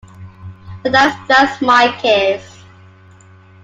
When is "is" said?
1.13-1.27